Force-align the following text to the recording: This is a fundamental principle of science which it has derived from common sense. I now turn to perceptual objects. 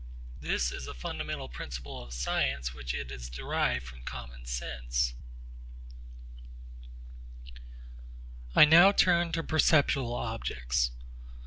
This 0.39 0.71
is 0.71 0.87
a 0.87 0.95
fundamental 0.95 1.47
principle 1.47 2.01
of 2.01 2.11
science 2.11 2.73
which 2.73 2.91
it 2.95 3.11
has 3.11 3.29
derived 3.29 3.85
from 3.85 4.01
common 4.01 4.47
sense. 4.47 5.13
I 8.55 8.65
now 8.65 8.91
turn 8.93 9.31
to 9.33 9.43
perceptual 9.43 10.15
objects. 10.15 10.89